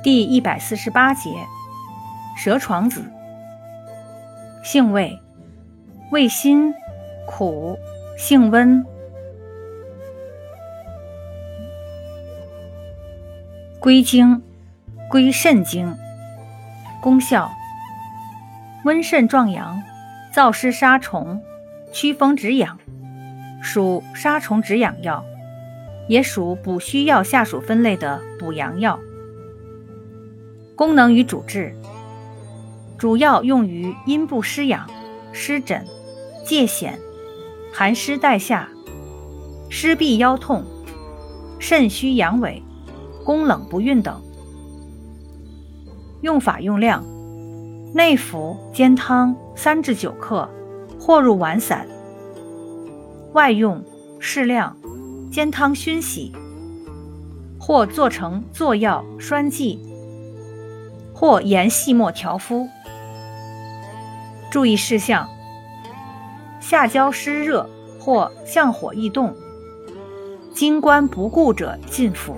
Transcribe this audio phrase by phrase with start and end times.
[0.00, 1.30] 第一百四十八节，
[2.36, 3.04] 蛇床子。
[4.62, 5.18] 性味，
[6.12, 6.72] 味辛，
[7.26, 7.76] 苦，
[8.16, 8.84] 性温。
[13.80, 14.40] 归经，
[15.10, 15.96] 归肾经。
[17.00, 17.50] 功效，
[18.84, 19.82] 温肾壮阳，
[20.32, 21.42] 燥湿杀虫，
[21.92, 22.78] 祛风止痒，
[23.60, 25.24] 属杀虫止痒药，
[26.08, 28.98] 也属补虚药下属分类的补阳药。
[30.78, 31.74] 功能与主治，
[32.96, 34.88] 主要用于阴部湿痒、
[35.32, 35.84] 湿疹、
[36.46, 36.92] 疥癣、
[37.72, 38.68] 寒湿带下、
[39.68, 40.64] 湿痹腰痛、
[41.58, 42.62] 肾虚阳痿、
[43.24, 44.22] 宫冷不孕等。
[46.20, 47.04] 用法用量：
[47.92, 50.48] 内服煎汤三至九克，
[51.00, 51.88] 或入丸散；
[53.32, 53.84] 外用
[54.20, 54.76] 适量
[55.28, 56.30] 煎汤熏洗，
[57.58, 59.87] 或做成坐药栓剂。
[61.18, 62.68] 或研细末调敷。
[64.52, 65.28] 注意事项：
[66.60, 69.34] 下焦湿热或向火易动，
[70.54, 72.36] 经关不固者禁服。